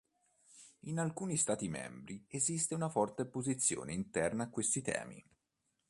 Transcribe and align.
In 0.85 0.97
alcuni 0.97 1.37
Stati 1.37 1.69
membri 1.69 2.25
esiste 2.27 2.73
una 2.73 2.89
forte 2.89 3.21
opposizione 3.21 3.93
interna 3.93 4.45
a 4.45 4.49
questi 4.49 4.81
temi. 4.81 5.23